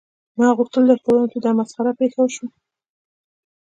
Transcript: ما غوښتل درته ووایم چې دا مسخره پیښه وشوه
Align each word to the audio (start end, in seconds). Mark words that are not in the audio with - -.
ما 0.37 0.47
غوښتل 0.57 0.83
درته 0.89 1.07
ووایم 1.09 1.31
چې 1.33 1.39
دا 1.41 1.51
مسخره 1.59 1.91
پیښه 1.99 2.19
وشوه 2.21 2.49